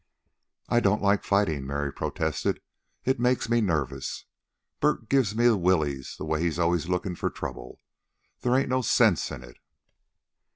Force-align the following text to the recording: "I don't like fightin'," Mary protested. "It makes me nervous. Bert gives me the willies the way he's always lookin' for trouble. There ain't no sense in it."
"I 0.67 0.79
don't 0.79 1.03
like 1.03 1.23
fightin'," 1.23 1.67
Mary 1.67 1.93
protested. 1.93 2.59
"It 3.05 3.19
makes 3.19 3.49
me 3.49 3.61
nervous. 3.61 4.25
Bert 4.79 5.09
gives 5.09 5.35
me 5.35 5.45
the 5.45 5.55
willies 5.57 6.15
the 6.17 6.25
way 6.25 6.41
he's 6.41 6.57
always 6.57 6.89
lookin' 6.89 7.13
for 7.13 7.29
trouble. 7.29 7.79
There 8.39 8.55
ain't 8.55 8.69
no 8.69 8.81
sense 8.81 9.29
in 9.29 9.43
it." 9.43 9.57